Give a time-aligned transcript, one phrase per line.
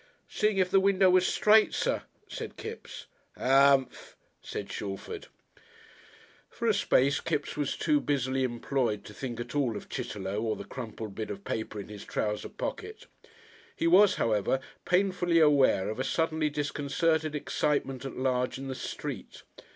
[0.27, 3.05] "Seein' if the window was straight, Sir," said Kipps.
[3.37, 5.27] "Umph!" said Shalford.
[6.49, 10.55] For a space Kipps was too busily employed to think at all of Chitterlow or
[10.55, 13.05] the crumpled bit of paper in his trouser pocket.
[13.75, 19.43] He was, however, painfully aware of a suddenly disconcerted excitement at large in the street.